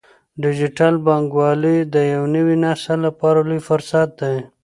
[0.43, 1.95] ډیجیټل بانکوالي د
[2.35, 4.35] نوي نسل لپاره لوی فرصت دی۔